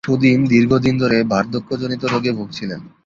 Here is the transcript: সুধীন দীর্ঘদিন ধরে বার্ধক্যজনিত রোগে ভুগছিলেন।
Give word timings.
সুধীন 0.03 0.39
দীর্ঘদিন 0.47 0.95
ধরে 0.97 1.17
বার্ধক্যজনিত 1.23 2.03
রোগে 2.05 2.31
ভুগছিলেন। 2.31 2.81